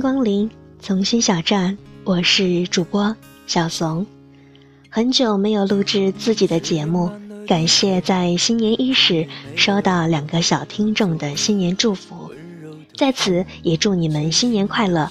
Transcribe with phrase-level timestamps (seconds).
[0.00, 0.48] 光临
[0.80, 3.14] 从心小站，我是主播
[3.46, 4.06] 小怂。
[4.88, 7.10] 很久没有录制自己的节目，
[7.46, 9.26] 感谢在新年伊始
[9.56, 12.30] 收到两个小听众的新年祝福，
[12.94, 15.10] 在此也祝你们新年快乐。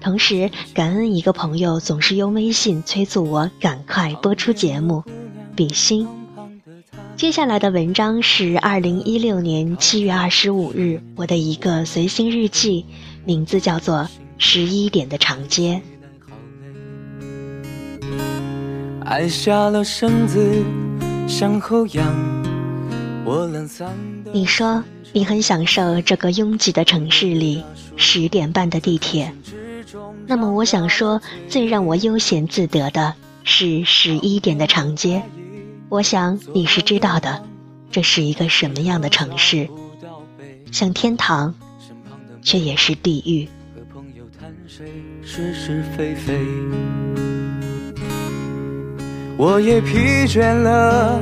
[0.00, 5.02] 同时感恩一个朋友总是用微信催促我赶快播出节目，
[5.54, 6.06] 比心。
[7.16, 12.84] 接下来的文章是二零一六年七月二十五日我的一个随心日记，
[13.24, 13.98] 名字叫做
[14.38, 15.80] 《十一点的长街》。
[19.06, 20.64] 矮下了身子，
[21.28, 22.04] 向后仰。
[23.24, 23.88] 我懒散
[24.32, 27.62] 你说你很享受这个拥挤的城市里
[27.96, 29.32] 十点半的地铁，
[30.26, 35.22] 那么我想说，最让我悠闲自得的是十一点的长街。
[35.88, 37.42] 我想你是知道的，
[37.90, 39.68] 这是一个什么样的城市？
[40.72, 41.54] 像天堂，
[42.42, 43.48] 却也是地狱。
[44.66, 46.34] 是是非非，
[49.36, 51.20] 我也疲倦了。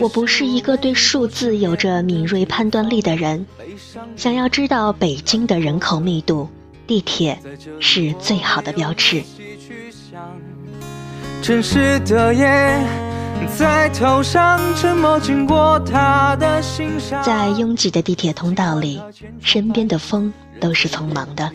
[0.00, 3.46] 我不是一个对数字有着敏锐判断力的人，
[4.16, 6.48] 想要知道北京的人口密度，
[6.86, 7.38] 地铁
[7.78, 9.22] 是最好的标尺。
[11.40, 12.46] 城市的夜
[13.46, 19.00] 在头上沉默经过他的心上在拥挤的地铁通道里，
[19.42, 21.50] 身边的风都是匆忙的。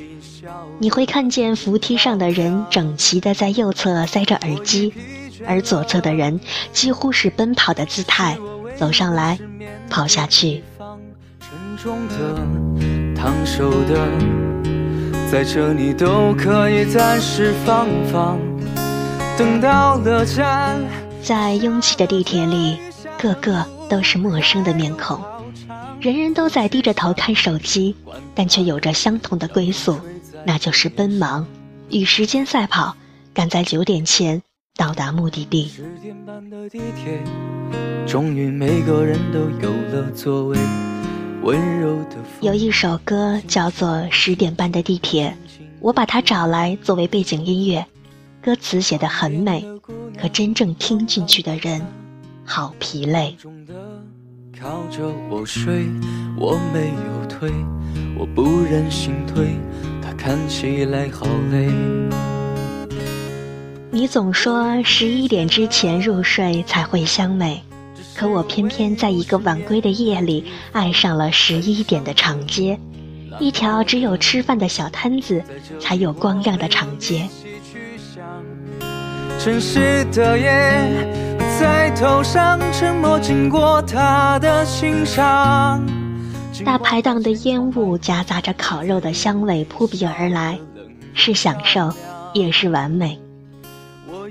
[0.77, 4.93] 你会看见扶梯上的人整齐的在右侧塞着耳机，
[5.47, 6.39] 而左侧的人
[6.71, 8.37] 几乎是奔跑的姿态，
[8.77, 9.39] 走上来，
[9.89, 10.63] 跑下去。
[11.39, 11.49] 沉
[11.81, 14.07] 重的烫手的
[15.31, 18.37] 在这里都可以暂时放放
[19.37, 20.79] 等到了站
[21.25, 22.77] 在拥挤的地铁里，
[23.17, 25.19] 个个都是陌生的面孔，
[25.99, 27.95] 人人都在低着头看手机，
[28.35, 29.99] 但却有着相同的归宿，
[30.45, 31.47] 那就是奔忙，
[31.89, 32.95] 与时间赛跑，
[33.33, 34.43] 赶在九点前
[34.75, 35.67] 到达目的地。
[35.67, 37.19] 十点半的地铁
[38.05, 40.59] 终于每个人都有了座位
[41.41, 45.35] 温柔的有一首歌叫做《十点半的地铁》，
[45.79, 47.83] 我把它找来作为背景音乐。
[48.45, 49.65] 歌词写得很美，
[50.21, 51.81] 可真正听进去的人，
[52.45, 53.35] 好疲累。
[54.61, 55.87] 靠着我睡，
[56.37, 57.51] 我没有退，
[58.15, 59.47] 我不忍心退，
[59.99, 61.71] 他看起来好累。
[63.89, 67.63] 你总说十一点之前入睡才会香美，
[68.13, 72.79] 可我偏偏在一个晚归的夜里，爱上了十一点的长街，
[73.39, 75.41] 一条只有吃饭的小摊子
[75.79, 77.27] 才有光亮的长街。
[79.45, 80.47] 城市的夜
[81.59, 85.85] 在头上沉默经过他的心上
[86.65, 90.57] 大排档的烟雾夹杂着烤肉的香味扑鼻而来，
[91.13, 91.93] 是享受，
[92.33, 93.19] 也是完美。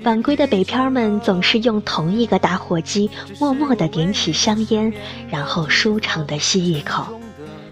[0.03, 3.09] 晚归的北漂们总是用同一个打火机，
[3.39, 4.91] 默默地点起香烟，
[5.29, 7.05] 然后舒畅地吸一口。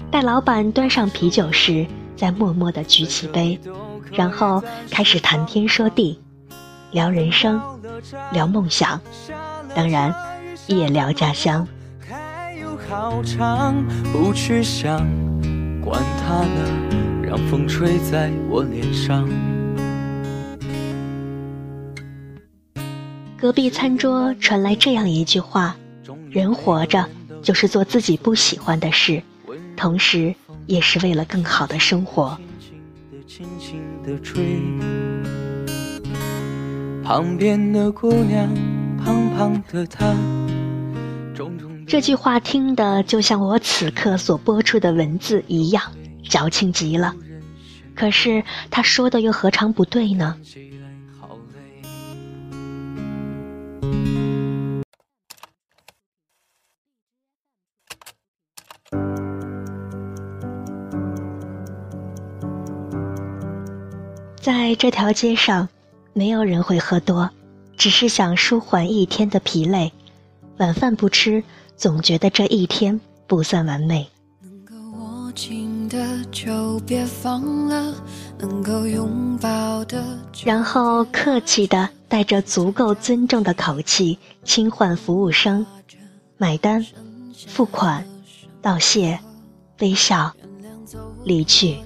[0.10, 3.60] 待老板端上啤酒时，再默默地举起杯，
[4.14, 6.18] 然后开始谈天说地。
[6.94, 7.60] 聊人生，
[8.32, 9.02] 聊梦想，
[9.76, 10.14] 当然
[10.68, 11.68] 也聊家乡。
[12.08, 15.00] 还有好长，不去想，
[15.82, 19.28] 管他呢，让风吹在我脸上。
[23.36, 25.76] 隔壁餐桌传来这样一句话：
[26.30, 27.10] 人活着
[27.42, 29.24] 就是做自己不喜欢的事，
[29.76, 30.36] 同时
[30.68, 32.38] 也是为了更好的生活。
[33.28, 34.44] 轻轻的吹
[37.04, 38.48] 旁边的姑娘，
[38.98, 40.16] 胖胖的她。
[41.86, 45.84] 这句话听的就像我此刻所播出的文字一样，
[46.28, 47.14] 矫情极了。
[47.94, 50.38] 可是他说的又何尝不对呢？
[64.42, 65.70] 在这条街上。
[66.14, 67.30] 没有人会喝多，
[67.76, 69.92] 只是想舒缓一天的疲累。
[70.58, 71.44] 晚饭不吃，
[71.76, 74.08] 总觉得这一天不算完美。
[80.46, 85.66] 然后客气的带着足够尊重的口气轻唤服务生，
[86.38, 86.86] 买单、
[87.48, 88.06] 付款、
[88.62, 89.20] 道谢、
[89.80, 90.32] 微笑、
[91.24, 91.78] 离去。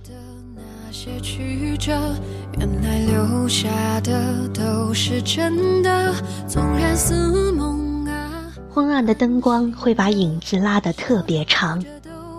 [2.60, 3.68] 原来留下
[4.02, 6.14] 的都是真的，
[6.48, 8.52] 纵然似梦啊。
[8.70, 11.84] 昏暗的灯光会把影子拉得特别长，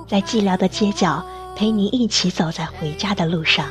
[0.08, 1.24] 在寂寥的街角
[1.54, 3.66] 陪你一起走在回家的路上。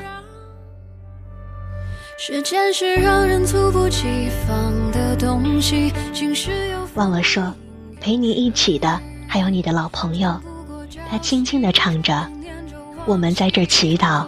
[2.18, 5.94] 时间是让人猝不及防的东西，
[6.96, 7.54] 忘了说，
[8.00, 10.34] 陪你一起的还有你的老朋友，
[11.10, 12.28] 他轻轻地唱着
[13.06, 14.26] ：“我们在这祈祷，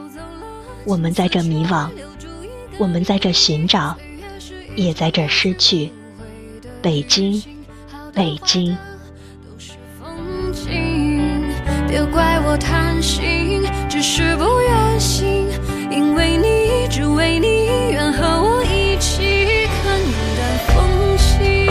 [0.85, 1.89] 我们在这迷惘，
[2.79, 3.95] 我们在这寻找，
[4.75, 5.91] 也在这失去。”
[6.81, 7.43] 北京，
[8.13, 8.75] 北京。
[11.89, 15.45] 别怪我贪心，只是不愿醒，
[15.91, 19.99] 因为你，只为你，愿和我一起看
[20.37, 21.67] 淡风轻。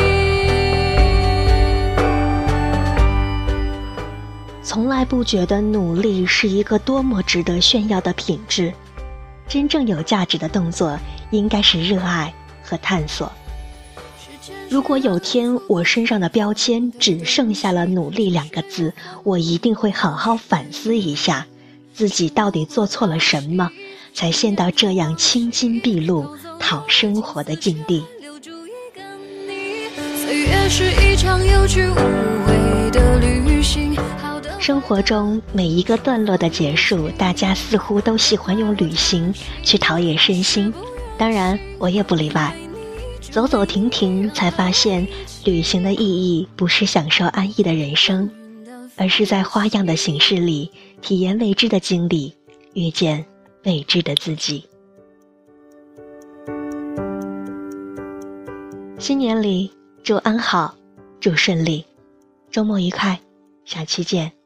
[4.63, 8.75] 从来不觉得努力是一个多么值得炫耀的品质，
[9.49, 10.99] 真正有价值的动作
[11.31, 13.33] 应该是热爱和探索。
[14.69, 18.93] 如果有天我身上的标签只剩下了“努力”两个字，
[19.25, 21.47] 我一定会好好反思一下，
[21.95, 23.71] 自己到底做错了什么，
[24.13, 28.05] 才陷到这样青筋毕露讨生活的境地
[30.17, 32.48] 岁月是一场有去无。
[34.69, 39.33] 生活中每一个段落的结束，大家似乎都喜欢用旅行
[39.63, 40.71] 去陶冶身心，
[41.17, 42.55] 当然我也不例外。
[43.19, 45.09] 走走停停，才发现
[45.47, 48.31] 旅行的意义不是享受安逸的人生，
[48.95, 52.35] 而是在花样的形式里体验未知的经历，
[52.75, 53.25] 遇见
[53.65, 54.69] 未知的自己。
[58.99, 59.73] 新年里
[60.03, 60.75] 祝安好，
[61.21, 61.87] 祝顺利，
[62.51, 63.19] 周末愉快，
[63.65, 64.38] 下期见。